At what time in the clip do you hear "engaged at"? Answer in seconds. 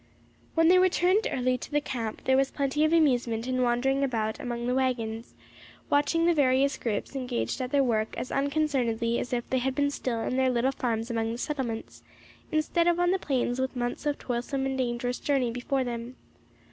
7.15-7.69